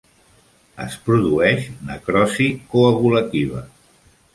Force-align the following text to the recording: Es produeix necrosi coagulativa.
Es 0.85 0.95
produeix 1.11 1.69
necrosi 1.93 2.51
coagulativa. 2.75 3.69